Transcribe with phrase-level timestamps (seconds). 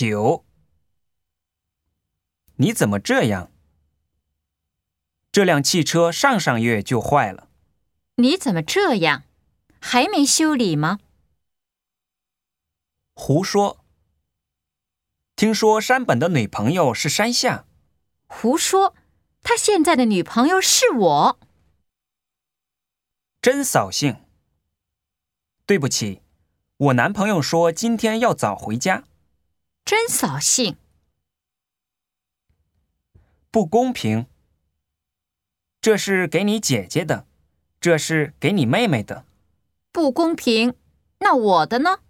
[0.00, 0.46] 九，
[2.56, 3.52] 你怎么这样？
[5.30, 7.50] 这辆汽车上上月就坏了。
[8.14, 9.24] 你怎么这样？
[9.78, 11.00] 还没修理吗？
[13.12, 13.84] 胡说！
[15.36, 17.66] 听说山本的女朋友是山下。
[18.26, 18.94] 胡说！
[19.42, 21.40] 他现在的女朋友是我。
[23.42, 24.24] 真扫兴！
[25.66, 26.22] 对不起，
[26.78, 29.04] 我男朋友说今天要早回家。
[29.84, 30.76] 真扫兴！
[33.50, 34.26] 不公平！
[35.80, 37.26] 这是给你姐姐的，
[37.80, 39.24] 这是给你妹妹的。
[39.90, 40.74] 不公平！
[41.18, 42.00] 那我的呢？